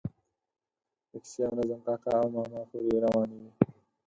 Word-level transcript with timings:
د 1.11 1.13
کیسې 1.23 1.41
او 1.47 1.53
نظم 1.59 1.79
کاکا 1.87 2.13
او 2.21 2.27
ماما 2.35 2.61
پورې 2.69 2.95
روانې 3.03 3.37
وي. 3.41 3.51